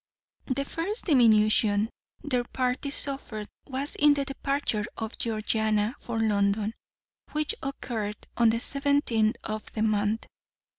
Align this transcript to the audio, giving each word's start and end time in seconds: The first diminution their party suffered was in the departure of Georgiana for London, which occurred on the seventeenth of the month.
The 0.47 0.65
first 0.65 1.05
diminution 1.05 1.87
their 2.23 2.43
party 2.43 2.89
suffered 2.89 3.47
was 3.67 3.95
in 3.97 4.15
the 4.15 4.25
departure 4.25 4.83
of 4.97 5.15
Georgiana 5.19 5.95
for 5.99 6.19
London, 6.19 6.73
which 7.33 7.53
occurred 7.61 8.17
on 8.35 8.49
the 8.49 8.59
seventeenth 8.59 9.35
of 9.43 9.71
the 9.73 9.83
month. 9.83 10.25